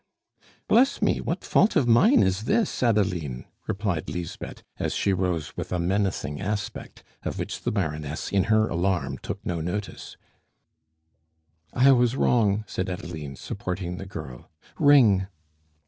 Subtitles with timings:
[0.67, 1.21] "Bless me!
[1.21, 6.41] what fault of mine is this, Adeline?" replied Lisbeth, as she rose with a menacing
[6.41, 10.17] aspect, of which the Baroness, in her alarm, took no notice.
[11.71, 14.49] "I was wrong," said Adeline, supporting the girl.
[14.79, 15.27] "Ring."